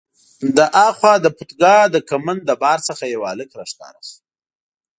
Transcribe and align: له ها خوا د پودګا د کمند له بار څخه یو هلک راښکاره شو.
له 0.55 0.65
ها 0.75 0.87
خوا 0.97 1.13
د 1.21 1.27
پودګا 1.37 1.77
د 1.93 1.97
کمند 2.09 2.41
له 2.49 2.55
بار 2.63 2.79
څخه 2.87 3.03
یو 3.13 3.21
هلک 3.31 3.49
راښکاره 3.59 4.01
شو. 4.09 4.17